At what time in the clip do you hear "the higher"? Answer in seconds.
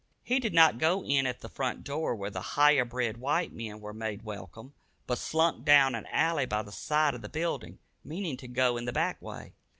2.31-2.83